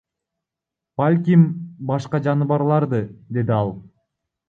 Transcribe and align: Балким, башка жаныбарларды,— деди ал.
Балким, 1.01 1.45
башка 1.93 2.23
жаныбарларды,— 2.31 3.07
деди 3.41 3.59
ал. 3.63 3.75